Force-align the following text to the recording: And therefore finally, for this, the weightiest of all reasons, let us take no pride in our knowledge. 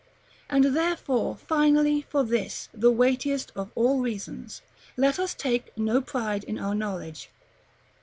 And 0.49 0.75
therefore 0.75 1.35
finally, 1.35 2.01
for 2.09 2.23
this, 2.23 2.69
the 2.73 2.89
weightiest 2.91 3.51
of 3.55 3.69
all 3.75 3.99
reasons, 3.99 4.63
let 4.97 5.19
us 5.19 5.35
take 5.35 5.71
no 5.77 6.01
pride 6.01 6.43
in 6.43 6.57
our 6.57 6.73
knowledge. 6.73 7.29